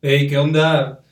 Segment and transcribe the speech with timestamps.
[0.00, 1.02] Hey, ¿qué onda?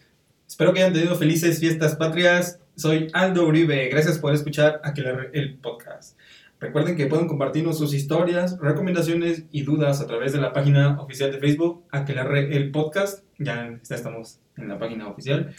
[0.47, 2.60] Espero que hayan tenido felices fiestas patrias.
[2.76, 3.89] Soy Aldo Uribe.
[3.89, 6.17] Gracias por escuchar Aquelarre el podcast.
[6.60, 11.33] Recuerden que pueden compartirnos sus historias, recomendaciones y dudas a través de la página oficial
[11.33, 13.25] de Facebook, Aquelarre el podcast.
[13.39, 15.53] Ya estamos en la página oficial.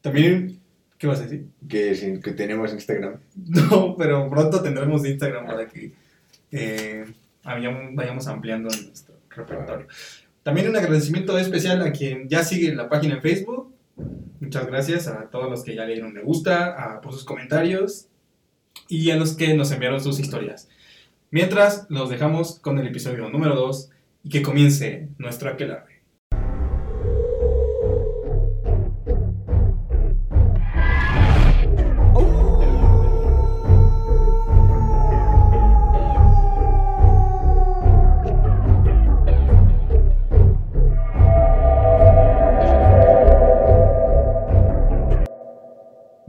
[0.00, 0.58] También,
[0.98, 1.46] ¿qué vas a decir?
[1.68, 3.20] Que, tenemos Instagram.
[3.36, 5.92] No, pero pronto tendremos Instagram para que
[6.50, 7.04] eh,
[7.44, 9.86] vayamos, vayamos ampliando nuestro repertorio.
[10.46, 13.74] También un agradecimiento especial a quien ya sigue la página en Facebook.
[14.38, 18.06] Muchas gracias a todos los que ya le dieron me gusta, por sus comentarios
[18.88, 20.68] y a los que nos enviaron sus historias.
[21.32, 23.90] Mientras, los dejamos con el episodio número 2
[24.22, 25.95] y que comience nuestro aquelarre.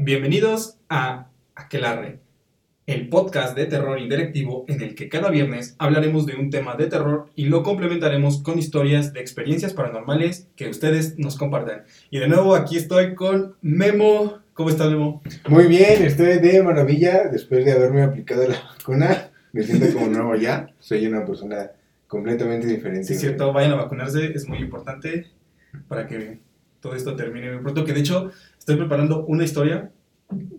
[0.07, 2.21] Bienvenidos a Aquelarre,
[2.85, 6.87] el podcast de terror interactivo en el que cada viernes hablaremos de un tema de
[6.87, 11.83] terror y lo complementaremos con historias de experiencias paranormales que ustedes nos compartan.
[12.09, 14.37] Y de nuevo aquí estoy con Memo.
[14.53, 15.21] ¿Cómo estás, Memo?
[15.49, 17.27] Muy bien, estoy de maravilla.
[17.29, 20.69] Después de haberme aplicado la vacuna, me siento como nuevo ya.
[20.79, 21.71] Soy una persona
[22.07, 23.03] completamente diferente.
[23.03, 25.27] Sí, es cierto, vayan a vacunarse, es muy importante
[25.89, 26.39] para que
[26.79, 27.83] todo esto termine muy pronto.
[27.83, 29.91] Que de hecho, estoy preparando una historia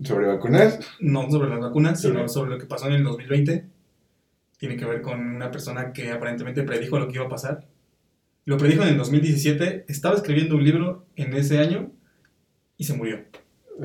[0.02, 0.78] ¿Sobre vacunas?
[1.00, 3.64] no sobre las vacunas, sino sobre lo que pasó en el 2020.
[4.58, 7.66] Tiene que ver con una persona que aparentemente predijo lo que iba a pasar.
[8.44, 11.90] Lo predijo en el 2017, estaba escribiendo un libro en ese año
[12.76, 13.20] y se murió.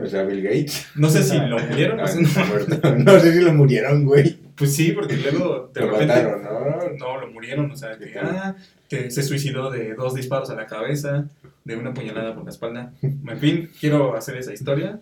[0.02, 0.88] O sea, Bill Gates.
[0.96, 3.14] No sé si lo murieron, Ah, no, no.
[3.14, 4.38] No sé si lo murieron, güey.
[4.56, 6.98] pues sí, porque luego de Lo repente mataron, ¿no?
[6.98, 8.56] no lo murieron, o sea, que, ah,
[8.90, 11.28] que se suicidó de dos disparos a la cabeza,
[11.66, 12.94] de una puñalada por la espalda.
[13.02, 15.00] En fin, quiero hacer esa historia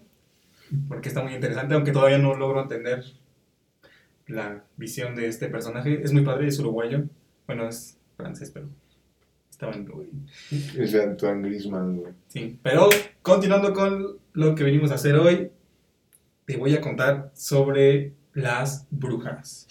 [0.88, 3.04] porque está muy interesante, aunque todavía no logro entender
[4.28, 6.02] la visión de este personaje.
[6.04, 7.04] Es muy padre, es uruguayo.
[7.48, 8.68] Bueno, es francés, pero
[9.50, 10.10] estaba en Uruguay.
[10.78, 12.14] Es Antoine Griezmann, güey.
[12.28, 12.90] Sí, pero
[13.22, 15.52] continuando con lo que venimos a hacer hoy,
[16.46, 19.68] te voy a contar sobre las brujas.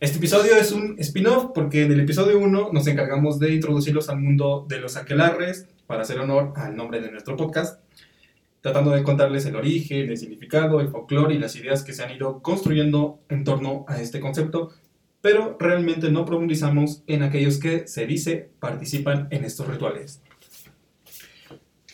[0.00, 4.18] Este episodio es un spin-off porque en el episodio 1 nos encargamos de introducirlos al
[4.18, 7.80] mundo de los aquelarres para hacer honor al nombre de nuestro podcast,
[8.60, 12.14] tratando de contarles el origen, el significado, el folclore y las ideas que se han
[12.14, 14.70] ido construyendo en torno a este concepto,
[15.20, 20.22] pero realmente no profundizamos en aquellos que se dice participan en estos rituales.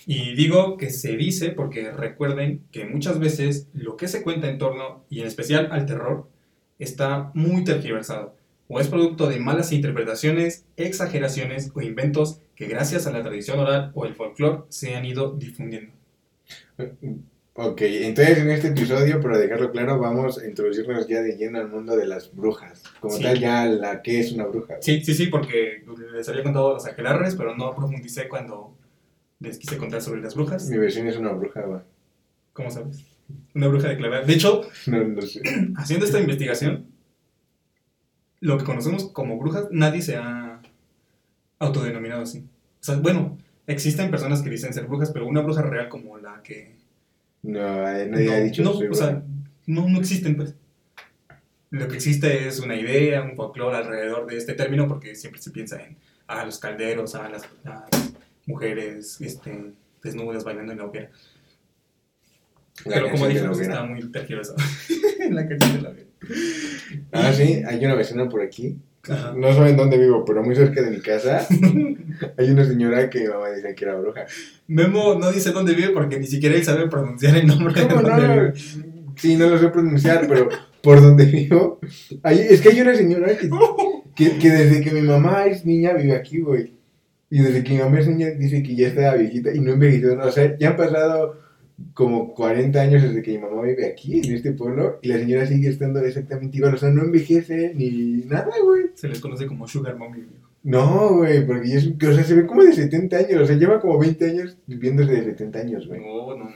[0.08, 4.58] Y digo que se dice porque recuerden que muchas veces lo que se cuenta en
[4.58, 6.28] torno, y en especial al terror,
[6.78, 8.36] está muy tergiversado,
[8.68, 13.90] o es producto de malas interpretaciones, exageraciones o inventos que gracias a la tradición oral
[13.94, 15.92] o el folclore se han ido difundiendo.
[17.58, 21.68] Ok, entonces en este episodio, para dejarlo claro, vamos a introducirnos ya de lleno al
[21.70, 22.82] mundo de las brujas.
[23.00, 23.22] Como Sí.
[23.22, 24.76] tal, ya la que es una bruja.
[24.82, 25.82] Sí, sí, sí, porque
[26.14, 28.76] les había contado los aquelarres, pero no profundicé cuando
[29.40, 30.68] les quise contar sobre las brujas.
[30.68, 31.80] Mi vecina es una bruja, güey.
[32.52, 33.04] ¿Cómo sabes?
[33.54, 34.24] Una bruja declarada.
[34.26, 35.40] De hecho, No, no sé.
[35.76, 36.86] haciendo esta investigación,
[38.40, 40.60] lo que conocemos como brujas, nadie se ha
[41.58, 42.40] autodenominado así.
[42.80, 46.42] O sea, bueno, existen personas que dicen ser brujas, pero una bruja real como la
[46.42, 46.76] que...
[47.42, 49.22] No, eh, nadie ha no, dicho no, o sea,
[49.66, 50.54] no, no existen, pues.
[51.70, 55.50] Lo que existe es una idea, un folclore alrededor de este término, porque siempre se
[55.50, 57.84] piensa en a los calderos, a las, las
[58.46, 59.72] mujeres este,
[60.02, 61.10] desnudas bailando en la hoguera.
[62.84, 64.58] La Pero como dijimos, está muy tergiversado.
[65.30, 66.08] la canción de la hoguera.
[67.12, 68.76] Ah, sí, hay una vecina por aquí.
[69.08, 69.34] Ajá.
[69.36, 71.46] No saben dónde vivo, pero muy cerca de mi casa
[72.38, 74.26] hay una señora que mi mamá dice que era bruja.
[74.68, 78.02] Memo no dice dónde vive porque ni siquiera él sabe pronunciar el nombre de ¿Cómo
[78.02, 78.34] dónde no?
[78.34, 78.52] vive.
[79.16, 80.48] Sí, no lo sé pronunciar, pero
[80.82, 81.78] por donde vivo.
[82.22, 83.48] hay- es que hay una señora que,
[84.14, 86.74] que, que desde que mi mamá es niña vive aquí, güey.
[87.30, 90.18] Y desde que mi mamá es niña dice que ya está viejita y no envejeció.
[90.22, 91.40] O sea, ya han pasado
[91.94, 95.46] como 40 años desde que mi mamá vive aquí, en este pueblo, y la señora
[95.46, 96.74] sigue estando exactamente igual.
[96.74, 98.86] O sea, no envejece ni nada, güey.
[98.94, 100.24] Se les conoce como Sugar Mommy.
[100.62, 103.42] No, güey, porque o sea, se ve como de 70 años.
[103.42, 106.00] O sea, lleva como 20 años viviéndose de 70 años, güey.
[106.00, 106.50] No, no.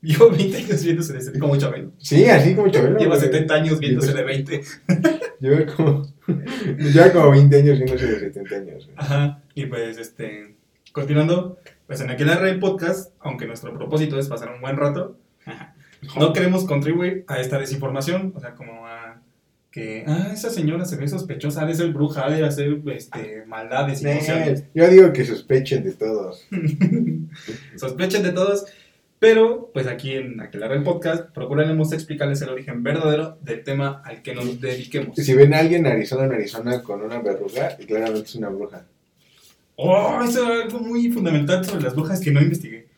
[0.00, 1.90] Llevo 20 años viéndose de 70, como Chabelo.
[1.98, 2.98] Sí, así como Chabelo.
[2.98, 3.26] Lleva güey.
[3.26, 4.60] 70 años viéndose de 20.
[5.40, 6.06] Lleva como,
[6.78, 8.84] lleva como 20 años viéndose de 70 años.
[8.84, 8.96] güey.
[8.96, 9.42] Ajá.
[9.54, 10.54] Y pues, este.
[10.92, 15.16] Continuando, pues en aquel el podcast, aunque nuestro propósito es pasar un buen rato,
[16.18, 19.22] no queremos contribuir a esta desinformación, o sea, como a
[19.70, 23.44] que, ah, esa señora se ve sospechosa, ha de ser bruja, ha de hacer este,
[23.46, 26.46] maldades y yo digo que sospechen de todos.
[27.76, 28.66] Sospechen de todos.
[29.18, 34.22] Pero, pues aquí en Aquelarre el Podcast, procuraremos explicarles el origen verdadero del tema al
[34.22, 35.16] que nos dediquemos.
[35.16, 38.86] Si ven a alguien en Arizona, en Arizona con una verruga, claramente es una bruja.
[39.80, 42.88] Oh, eso es algo muy fundamental sobre las brujas que no investigué.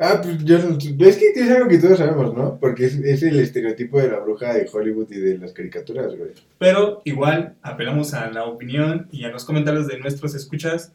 [0.00, 2.58] Ah, pues yo, es que es algo que todos sabemos, ¿no?
[2.58, 6.30] Porque es, es el estereotipo de la bruja de Hollywood y de las caricaturas, güey.
[6.58, 10.92] Pero igual apelamos a la opinión y a los comentarios de nuestros escuchas.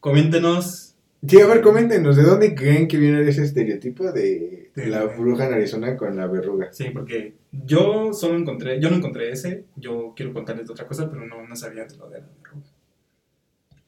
[0.00, 0.94] Coméntenos.
[1.26, 5.46] Sí, a ver, coméntenos, ¿de dónde creen que viene ese estereotipo de, De- la bruja
[5.46, 6.70] en Arizona con la verruga?
[6.72, 9.64] Sí, porque yo solo encontré, yo no encontré ese.
[9.76, 12.62] Yo quiero contarles de otra cosa, pero no, no sabía de lo de la verruga.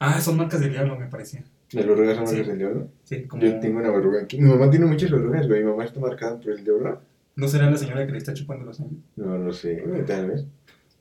[0.00, 1.44] Ah, son marcas del diablo, me parecía.
[1.73, 2.32] ¿Las verrugas son Sí.
[2.35, 2.88] marcas del diablo?
[3.05, 3.43] Sí, como.
[3.43, 4.41] Yo tengo una verruga aquí.
[4.41, 5.62] Mi mamá tiene muchas verrugas, güey.
[5.62, 7.00] Mi mamá está marcada por el diablo.
[7.37, 8.94] ¿No será la señora que le está chupando los años?
[9.17, 9.76] No lo sé,
[10.06, 10.44] tal vez.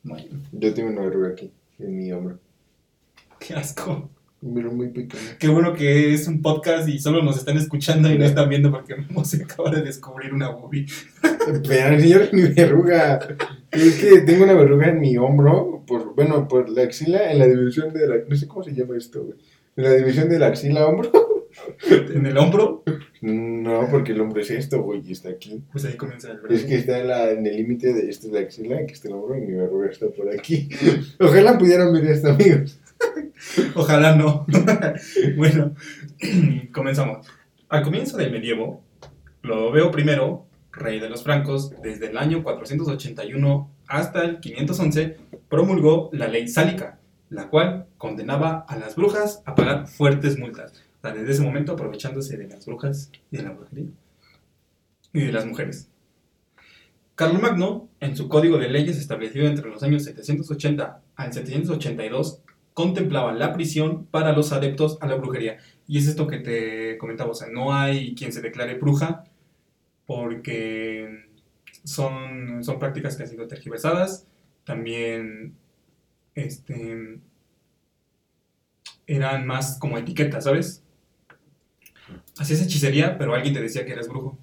[0.02, 2.38] Bueno, Yo tengo una verruga aquí, en mi hombro.
[3.38, 4.08] qué asco.
[4.42, 5.36] Pero muy pequeña.
[5.38, 8.70] Qué bueno que es un podcast y solo nos están escuchando y no están viendo
[8.70, 10.86] porque Memo se acaba de descubrir una boobie.
[11.68, 13.18] Pero señor, mi verruga.
[13.70, 17.46] Es que tengo una verruga en mi hombro, por, bueno, por la axila, en la
[17.46, 18.14] división de la.
[18.26, 19.38] No sé cómo se llama esto, güey.
[19.76, 21.10] En la división de la axila hombro.
[21.90, 22.84] En el hombro,
[23.20, 25.62] No, porque el hombro es esto, güey, y está aquí.
[25.72, 26.54] pues ahí comienza el brazo.
[26.54, 29.08] Es que está en, la, en el límite de esto es la axila, aquí está
[29.08, 30.68] el hombro y mi verruga está por aquí.
[31.18, 32.79] Ojalá pudieran ver esto, amigos.
[33.74, 34.46] Ojalá no.
[35.36, 35.74] bueno,
[36.72, 37.26] comenzamos.
[37.68, 38.82] Al comienzo del medievo,
[39.42, 45.16] lo veo primero, rey de los francos, desde el año 481 hasta el 511,
[45.48, 46.98] promulgó la ley sálica,
[47.28, 50.72] la cual condenaba a las brujas a pagar fuertes multas.
[50.98, 55.88] O sea, desde ese momento aprovechándose de las brujas y de las mujeres.
[57.14, 62.40] Carlomagno, en su código de leyes establecido entre los años 780 al 782,
[62.74, 65.58] contemplaba la prisión para los adeptos a la brujería.
[65.86, 69.24] Y es esto que te comentaba, o sea, no hay quien se declare bruja
[70.06, 71.28] porque
[71.84, 74.26] son, son prácticas que han sido tergiversadas.
[74.64, 75.54] También
[76.34, 77.20] este,
[79.06, 80.82] eran más como etiquetas, ¿sabes?
[82.38, 84.38] Hacías hechicería, pero alguien te decía que eras brujo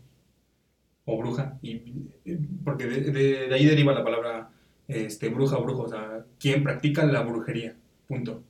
[1.05, 1.57] o bruja.
[1.61, 1.81] Y,
[2.25, 4.49] eh, porque de ahí deriva la palabra
[4.87, 7.75] este, bruja o brujo, o sea, quien practica la brujería.
[8.07, 8.43] Punto.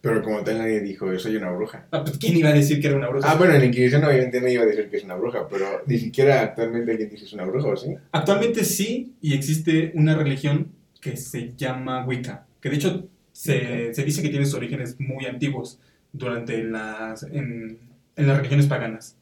[0.00, 1.86] Pero como tal nadie dijo, yo soy una bruja.
[1.90, 3.28] Ah, pues, ¿Quién iba a decir que era una bruja?
[3.30, 5.82] Ah, bueno, en la Inquisición obviamente no iba a decir que es una bruja, pero
[5.86, 7.94] ni siquiera actualmente alguien dice que es una bruja, ¿o sí?
[8.12, 10.68] Actualmente sí, y existe una religión
[11.00, 15.26] que se llama Wicca, que de hecho se, se dice que tiene sus orígenes muy
[15.26, 15.80] antiguos
[16.12, 17.78] durante las, en,
[18.14, 19.16] en las religiones paganas.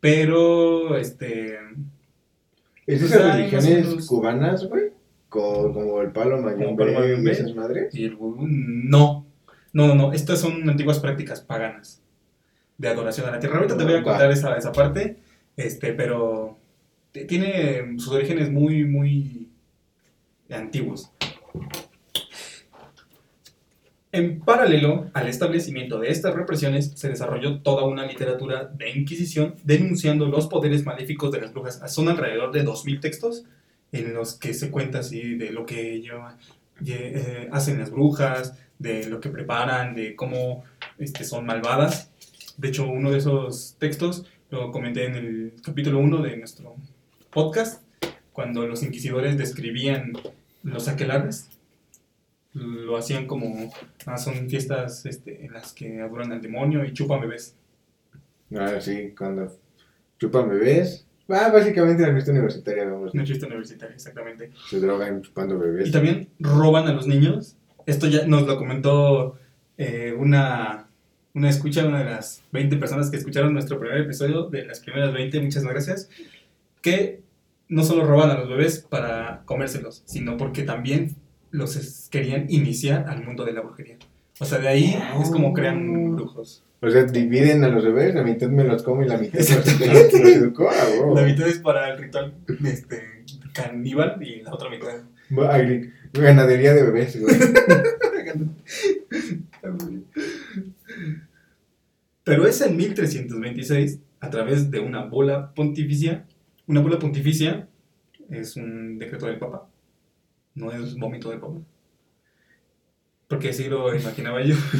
[0.00, 1.54] Pero, este,
[2.86, 4.95] ¿Es Pues esas religiones cubanas, güey?
[5.36, 6.92] Co- Como el palo mayombe
[7.22, 7.94] y esas madres.
[7.94, 9.26] y el no,
[9.72, 12.00] no, no, estas son antiguas prácticas paganas
[12.78, 13.56] de adoración a la tierra.
[13.56, 15.16] Ahorita te voy a contar esa, esa parte,
[15.56, 16.58] este, pero
[17.28, 19.48] tiene sus orígenes muy, muy
[20.50, 21.10] antiguos.
[24.12, 30.26] En paralelo al establecimiento de estas represiones, se desarrolló toda una literatura de Inquisición denunciando
[30.26, 31.82] los poderes maléficos de las brujas.
[31.92, 33.44] Son alrededor de 2.000 textos
[33.92, 36.36] en los que se cuenta así de lo que lleva-
[36.80, 40.64] lle- eh, hacen las brujas, de lo que preparan, de cómo
[40.98, 42.10] este, son malvadas.
[42.58, 46.76] De hecho, uno de esos textos lo comenté en el capítulo 1 de nuestro
[47.30, 47.82] podcast,
[48.32, 50.12] cuando los inquisidores describían
[50.62, 51.48] los aquelarres.
[52.52, 53.70] Lo hacían como,
[54.06, 57.54] ah, son fiestas este, en las que adoran al demonio y chupan bebés.
[58.54, 59.54] Ah, sí, cuando
[60.18, 61.05] chupan bebés.
[61.28, 63.12] Ah, básicamente la fiesta universitaria, vamos.
[63.14, 64.52] Una fiesta universitaria, exactamente.
[64.68, 65.88] Se drogan chupando bebés.
[65.88, 67.56] Y también roban a los niños.
[67.84, 69.36] Esto ya nos lo comentó
[69.76, 70.86] eh, una,
[71.34, 75.12] una escucha, una de las 20 personas que escucharon nuestro primer episodio, de las primeras
[75.12, 76.08] 20, muchas gracias,
[76.80, 77.20] que
[77.68, 81.16] no solo roban a los bebés para comérselos, sino porque también
[81.50, 83.96] los querían iniciar al mundo de la brujería.
[84.38, 86.62] O sea, de ahí es como crean brujos.
[86.82, 89.80] O sea, dividen a los bebés, la mitad me los como y la mitad los,
[89.80, 90.68] los educó.
[91.14, 93.24] La mitad es para el ritual este,
[93.54, 94.88] caníbal y la otra mitad
[95.30, 97.34] Agri- Ganadería de bebés, güey.
[102.24, 106.24] Pero es en 1326, a través de una bola pontificia,
[106.66, 107.68] una bola pontificia
[108.30, 109.68] es un decreto del Papa,
[110.54, 111.58] no es vómito del Papa.
[113.28, 114.54] Porque así lo imaginaba yo.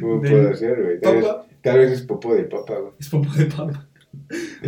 [0.00, 1.00] ¿Cómo Del puedo hacer, güey?
[1.00, 2.92] Tal vez, Papa tal vez es popó del papa, güey.
[2.98, 3.88] es popó de Papa.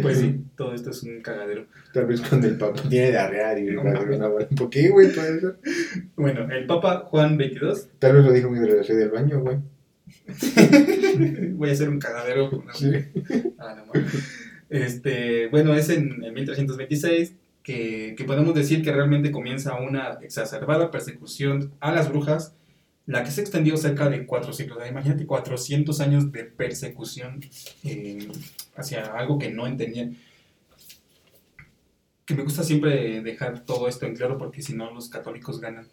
[0.02, 1.66] Pues sí, todo esto es un cagadero.
[1.92, 4.30] Tal vez cuando el papá tiene diarrea y No una.
[4.56, 5.12] ¿Por qué, güey?
[5.12, 5.56] Puede ser.
[6.16, 9.58] Bueno, el Papa Juan XXII, Tal vez lo dijo muy de del baño, güey.
[11.54, 12.92] voy a hacer un cagadero con la Sí.
[13.58, 13.92] Ah, no.
[14.68, 17.34] Este, bueno, es en, en 1326
[17.70, 22.54] que, que podemos decir que realmente comienza una exacerbada persecución a las brujas,
[23.06, 24.78] la que se extendió cerca de cuatro siglos.
[24.88, 27.40] Imagínate 400 años de persecución
[27.84, 28.28] eh,
[28.76, 30.16] hacia algo que no entendían.
[32.24, 35.86] Que me gusta siempre dejar todo esto en claro porque si no los católicos ganan.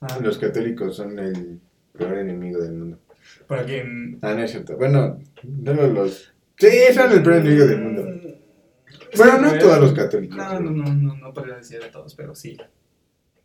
[0.00, 1.60] Ah, Los católicos son el
[1.96, 2.98] peor enemigo del mundo.
[3.46, 4.76] para quien Ah, no es cierto.
[4.76, 6.32] Bueno, no los.
[6.56, 8.39] Sí, son el peor enemigo del mundo.
[9.16, 10.36] Bueno, no todos los católicos.
[10.36, 12.56] No, no, no, no, no podría decir a todos, pero sí.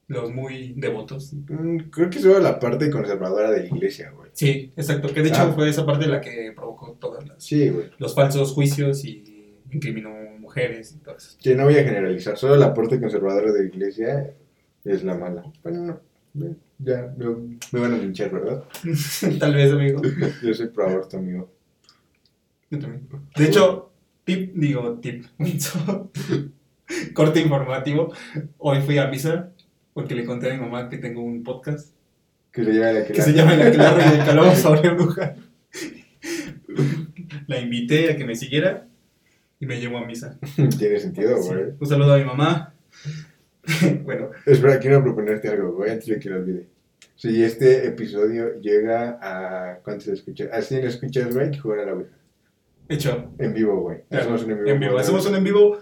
[0.07, 1.33] Los muy devotos.
[1.33, 4.29] Mm, Creo que solo la parte conservadora de la iglesia, güey.
[4.33, 5.11] Sí, exacto.
[5.13, 5.53] Que de hecho Ah.
[5.55, 6.95] fue esa parte la que provocó
[7.37, 7.89] Sí, güey.
[7.97, 10.09] los falsos juicios y incriminó
[10.39, 11.35] mujeres y todo eso.
[11.41, 12.37] Que no voy a generalizar.
[12.37, 14.31] Solo la parte conservadora de la iglesia
[14.83, 15.43] es la mala.
[15.63, 15.99] Bueno,
[16.35, 16.55] no.
[16.77, 17.25] Ya, me,
[17.71, 18.63] me van a linchar, ¿verdad?
[19.39, 20.01] Tal vez, amigo.
[20.43, 21.49] Yo soy pro aborto, amigo.
[22.69, 23.07] Yo también.
[23.37, 23.91] De hecho,
[24.25, 25.25] tip, digo, tip.
[27.13, 28.13] Corte informativo.
[28.58, 29.51] Hoy fui a misa
[29.94, 31.94] porque le conté a mi mamá que tengo un podcast
[32.51, 35.36] Que se llama la que se llama y el Calor sobre Bruja.
[37.48, 38.88] La invité a que me siguiera
[39.60, 40.38] y me llevó a misa.
[40.77, 41.50] Tiene sentido, Sí.
[41.50, 41.63] güey.
[41.79, 42.74] Un saludo a mi mamá.
[44.03, 46.67] bueno, Espera, quiero proponerte algo, güey, antes de que lo olvide.
[47.15, 49.79] Si este episodio llega a.
[49.84, 50.50] ¿Cuántos escuchas?
[50.51, 52.10] A 100 escuchas, güey, que jugar a la Ouija.
[52.89, 54.00] Hecho, En vivo, güey.
[54.10, 54.70] claro, Hacemos un en vivo.
[54.70, 54.98] en vivo.
[54.98, 55.77] Hacemos un en vivo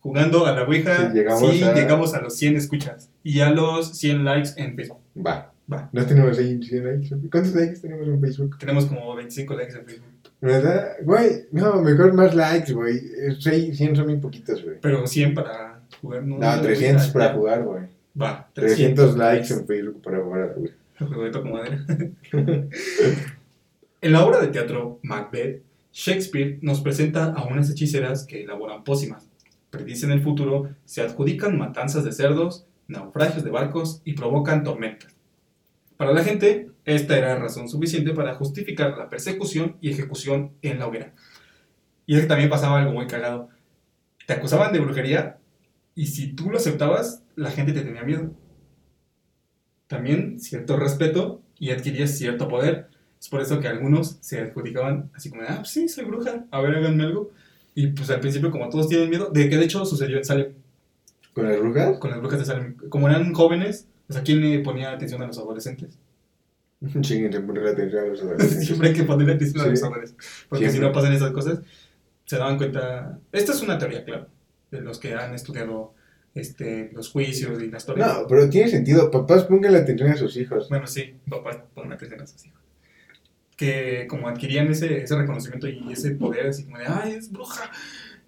[0.00, 0.96] jugando a la Ouija.
[1.10, 4.98] Sí, llegamos a- llegamos a los 100 escuchas y a los 100 likes en Facebook.
[5.16, 5.50] Va.
[5.72, 5.88] Va.
[5.92, 7.16] No tenemos ahí 100 likes.
[7.30, 8.58] ¿Cuántos likes tenemos en Facebook?
[8.58, 10.08] Tenemos como 25 likes en Facebook.
[10.40, 10.96] ¿Verdad?
[11.02, 12.96] Güey, no, mejor más likes, güey.
[12.98, 14.76] Eh, seis- 100 son muy poquitos, güey.
[14.82, 16.22] Pero 100 para jugar.
[16.22, 17.32] No, No, 300 para ya.
[17.34, 17.82] jugar, güey.
[18.20, 20.74] Va, 300 likes en Facebook para jugar a la Ouija.
[20.98, 21.84] Juego de madera.
[24.00, 25.62] en la obra de teatro Macbeth,
[25.94, 29.30] Shakespeare nos presenta a unas hechiceras que elaboran pócimas,
[29.70, 35.14] predicen el futuro, se adjudican matanzas de cerdos, naufragios de barcos y provocan tormentas.
[35.96, 40.88] Para la gente, esta era razón suficiente para justificar la persecución y ejecución en la
[40.88, 41.14] hoguera.
[42.06, 43.48] Y es que también pasaba algo muy cagado.
[44.26, 45.38] Te acusaban de brujería
[45.94, 48.34] y si tú lo aceptabas, la gente te tenía miedo
[49.86, 52.88] también cierto respeto y adquirías cierto poder.
[53.24, 56.60] Es por eso que algunos se adjudicaban así como, ah, pues sí, soy bruja, a
[56.60, 57.30] ver, háganme algo.
[57.74, 60.48] Y pues al principio, como todos tienen miedo, de que de hecho sucedió en Salem,
[61.32, 61.98] ¿Con las brujas?
[62.00, 62.76] con las brujas de Salem.
[62.90, 65.98] Como eran jóvenes, o sea, ¿quién le ponía atención a los adolescentes?
[67.00, 68.66] Chinguen, se pone la atención a los adolescentes.
[68.66, 69.70] Siempre hay que ponerle atención a Sí.
[69.70, 70.26] los adolescentes.
[70.50, 71.60] Porque si no pasan esas cosas,
[72.26, 73.18] se daban cuenta.
[73.32, 74.26] Esta es una teoría, claro,
[74.70, 75.94] de los que han estudiado
[76.34, 78.06] este, los juicios y la historia.
[78.06, 79.10] No, pero tiene sentido.
[79.10, 80.68] Papás pongan la atención a sus hijos.
[80.68, 82.60] Bueno, sí, papás ponen atención a sus hijos.
[83.56, 87.70] Que como adquirían ese, ese reconocimiento y ese poder, así como de, ay, es bruja,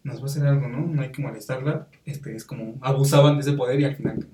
[0.04, 0.87] nos va a hacer algo, ¿no?
[0.87, 1.88] No hay que molestarla.
[2.04, 4.26] Este, es como abusaban de ese poder y al final,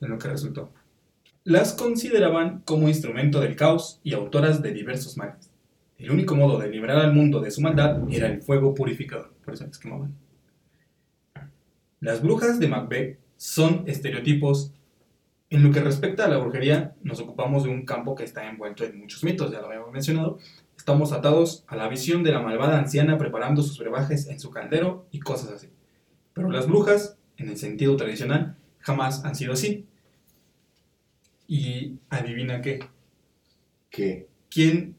[0.00, 0.70] en lo que resultó.
[1.44, 5.50] Las consideraban como instrumento del caos y autoras de diversos males.
[5.96, 9.54] El único modo de liberar al mundo de su maldad era el fuego purificador, por
[9.54, 10.14] eso les quemaban.
[12.00, 14.72] Las brujas de Macbeth son estereotipos
[15.50, 18.84] en lo que respecta a la brujería, nos ocupamos de un campo que está envuelto
[18.84, 20.38] en muchos mitos, ya lo habíamos mencionado.
[20.76, 25.06] Estamos atados a la visión de la malvada anciana preparando sus brebajes en su caldero
[25.10, 25.70] y cosas así.
[26.34, 29.86] Pero las brujas, en el sentido tradicional, jamás han sido así.
[31.46, 32.80] Y adivina qué.
[33.90, 34.28] ¿Qué?
[34.50, 34.96] ¿Quién?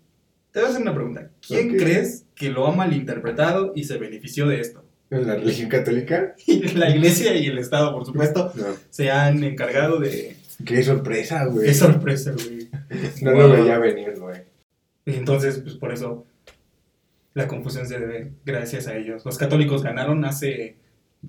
[0.52, 1.30] Te voy a hacer una pregunta.
[1.46, 4.84] ¿Quién crees que lo ha malinterpretado y se benefició de esto?
[5.12, 6.36] ¿En la religión católica?
[6.46, 8.66] Y la iglesia y el Estado, por supuesto, No.
[8.90, 10.36] se han encargado de...
[10.66, 11.68] Qué sorpresa, güey.
[11.68, 12.68] Qué sorpresa, güey.
[13.22, 14.42] No lo veía venir, güey.
[15.06, 16.26] Y entonces, pues por eso
[17.34, 19.24] la confusión se debe gracias a ellos.
[19.26, 20.76] Los católicos ganaron hace,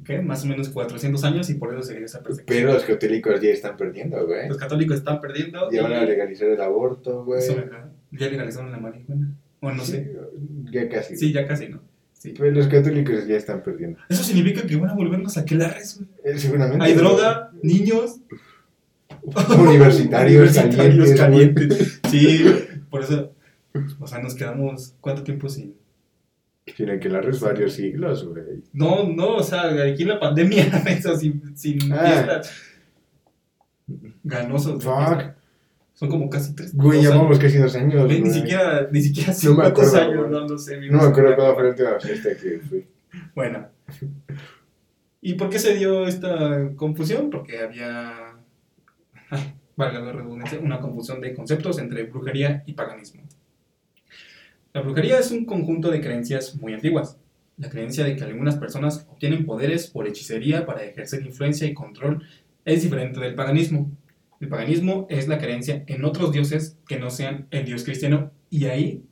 [0.04, 0.20] ¿qué?
[0.20, 2.46] Más o menos 400 años y por eso se dio esa persecución.
[2.62, 4.48] Pero los católicos ya están perdiendo, güey.
[4.48, 5.70] Los católicos están perdiendo.
[5.70, 7.38] Ya van a legalizar el aborto, güey.
[7.38, 7.90] eso, ¿verdad?
[8.10, 9.32] ya legalizaron la marihuana.
[9.60, 10.04] O no sé.
[10.04, 11.16] Sí, Ya casi.
[11.16, 11.82] Sí, ya casi, ¿no?
[12.20, 12.34] Sí.
[12.38, 13.98] Los católicos ya están perdiendo.
[14.10, 16.08] Eso significa que van a volvernos a aquelarres, güey.
[16.22, 16.84] Eh, seguramente.
[16.84, 18.16] Hay droga, niños.
[19.58, 22.00] Universitarios Universitarios calientes, calientes.
[22.10, 22.44] Sí,
[22.90, 23.32] por eso.
[24.00, 24.94] O sea, nos quedamos.
[25.00, 25.74] ¿Cuánto tiempo sin.?
[26.76, 28.62] Tienen que largar varios siglos, güey.
[28.74, 32.04] No, no, o sea, aquí la pandemia, eso, sin, sin Ah.
[32.06, 32.52] fiestas.
[34.24, 34.84] Ganosos.
[34.84, 35.39] Fuck.
[36.00, 36.74] Son como casi tres.
[36.74, 38.06] Güey, llevamos casi dos años.
[38.06, 40.80] Güey, Ni siquiera, ni siquiera No me acuerdo, años, no lo sé.
[40.80, 42.86] No me acuerdo cuándo fue la última fiesta que fui.
[43.34, 43.68] Bueno.
[45.20, 47.28] ¿Y por qué se dio esta confusión?
[47.28, 48.14] Porque había,
[49.28, 53.22] ay, valga la redundancia, una confusión de conceptos entre brujería y paganismo.
[54.72, 57.18] La brujería es un conjunto de creencias muy antiguas.
[57.58, 62.24] La creencia de que algunas personas obtienen poderes por hechicería para ejercer influencia y control
[62.64, 63.90] es diferente del paganismo.
[64.40, 68.64] El paganismo es la creencia en otros dioses que no sean el dios cristiano y
[68.64, 69.04] ahí,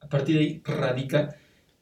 [0.00, 1.36] a partir de ahí, radica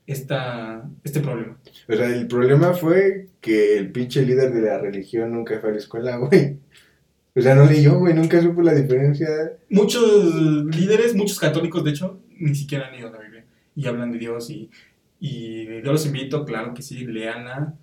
[0.07, 1.59] esta, este problema.
[1.89, 5.73] O sea, el problema fue que el pinche líder de la religión nunca fue a
[5.73, 6.59] la escuela, güey.
[7.35, 9.29] O sea, no leyó, güey, nunca supo la diferencia.
[9.71, 10.35] Muchos
[10.67, 13.45] líderes, muchos católicos, de hecho, ni siquiera han ido a la Biblia
[13.77, 14.71] y hablan de Dios y,
[15.21, 17.75] y yo los invito, claro que sí, leanla.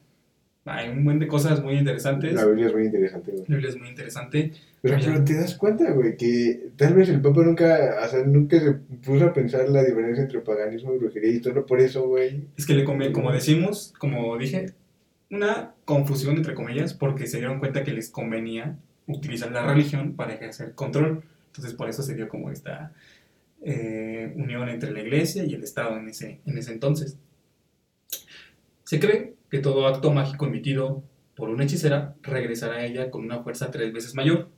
[0.68, 2.34] Hay un buen de cosas muy interesantes.
[2.34, 3.44] La Biblia es muy interesante, güey.
[3.48, 4.52] La Biblia es muy interesante.
[4.82, 8.60] Pero, pero te das cuenta, güey, que tal vez el Papa nunca, o sea, nunca
[8.60, 12.48] se puso a pensar la diferencia entre paganismo y brujería y solo por eso, güey.
[12.58, 14.74] Es que le conviene, como decimos, como dije,
[15.30, 20.34] una confusión entre comillas, porque se dieron cuenta que les convenía utilizar la religión para
[20.34, 21.22] ejercer control.
[21.48, 22.92] Entonces, por eso se dio como esta
[23.62, 27.18] eh, unión entre la iglesia y el Estado en ese, en ese entonces.
[28.84, 31.04] Se cree que todo acto mágico emitido
[31.36, 34.50] por una hechicera regresará a ella con una fuerza tres veces mayor.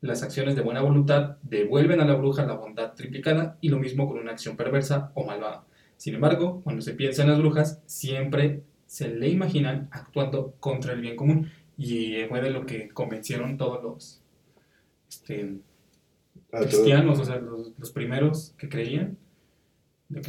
[0.00, 4.08] Las acciones de buena voluntad devuelven a la bruja la bondad triplicada y lo mismo
[4.08, 5.64] con una acción perversa o malvada.
[5.96, 11.00] Sin embargo, cuando se piensa en las brujas, siempre se le imaginan actuando contra el
[11.00, 11.50] bien común.
[11.76, 14.20] Y fue de lo que convencieron todos los
[15.08, 15.58] este,
[16.50, 19.16] cristianos, o sea, los, los primeros que creían.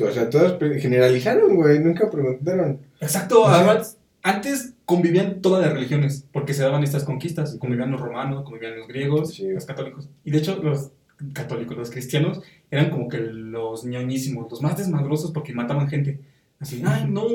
[0.02, 2.82] O sea, todos generalizaron, güey, nunca preguntaron.
[3.00, 8.44] Exacto, además, antes convivían todas las religiones, porque se daban estas conquistas, convivían los romanos,
[8.44, 9.48] convivían los griegos, Sí.
[9.50, 10.10] los católicos.
[10.24, 10.92] Y de hecho, los
[11.34, 12.42] católicos, los cristianos,
[12.72, 16.20] eran como que los ñoñísimos, los más desmadrosos porque mataban gente.
[16.60, 17.26] Así, ay, no,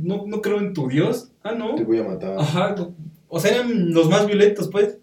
[0.00, 1.30] no, no creo en tu Dios.
[1.42, 1.74] Ah, no.
[1.74, 2.38] Te voy a matar.
[2.38, 2.74] Ajá,
[3.28, 4.98] o sea, eran los más violentos, pues.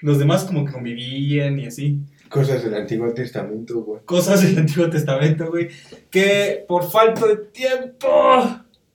[0.00, 2.00] Los demás como que convivían y así.
[2.28, 4.02] Cosas del Antiguo Testamento, güey.
[4.04, 5.68] Cosas del Antiguo Testamento, güey.
[6.10, 8.08] Que por falta de tiempo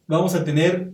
[0.10, 0.92] vamos a tener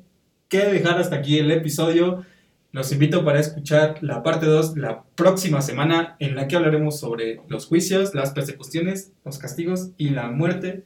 [0.49, 2.23] que dejar hasta aquí el episodio.
[2.71, 7.41] Los invito para escuchar la parte 2 la próxima semana en la que hablaremos sobre
[7.47, 10.83] los juicios, las persecuciones, los castigos y la muerte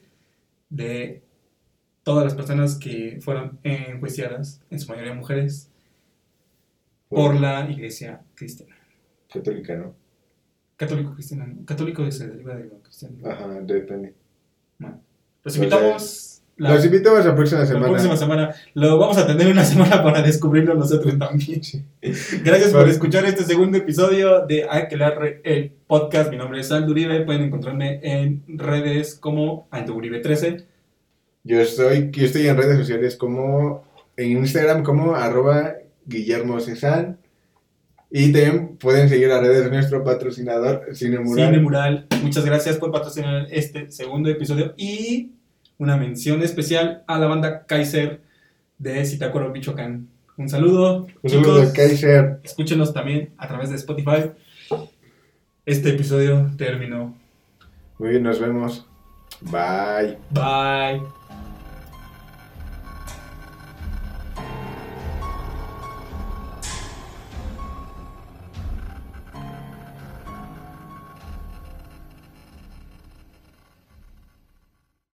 [0.70, 1.22] de
[2.04, 5.68] todas las personas que fueron enjuiciadas, en su mayoría mujeres,
[7.08, 8.76] por la iglesia cristiana.
[9.28, 9.94] Católica, ¿no?
[10.76, 11.66] Católico cristiano, ¿no?
[11.66, 13.16] Católico se deriva de lo cristiano.
[13.28, 14.14] Ajá, depende.
[15.42, 17.86] Los invitamos la, Los invitamos la próxima la semana.
[17.88, 18.54] próxima semana.
[18.74, 21.64] Lo vamos a tener una semana para descubrirlo nosotros también.
[21.64, 21.82] Sí.
[22.44, 26.30] Gracias por escuchar este segundo episodio de Aquelarre, el podcast.
[26.30, 27.22] Mi nombre es Aldo Uribe.
[27.22, 30.66] Pueden encontrarme en redes como Aldo Uribe 13.
[31.44, 33.82] Yo estoy, yo estoy en redes sociales como
[34.18, 37.16] en Instagram como arroba Guillermo Cezanne.
[38.10, 41.46] Y también pueden seguir las redes de nuestro patrocinador Cine Mural.
[41.48, 42.06] Cine Mural.
[42.22, 45.30] Muchas gracias por patrocinar este segundo episodio y
[45.80, 48.20] una mención especial a la banda Kaiser
[48.78, 50.08] de Zitácuaro, Michoacán.
[50.36, 52.38] Un saludo, Un saludo Kaiser.
[52.44, 54.30] Escúchenos también a través de Spotify.
[55.64, 57.16] Este episodio terminó.
[57.98, 58.86] Muy bien, nos vemos.
[59.40, 60.18] Bye.
[60.30, 61.19] Bye.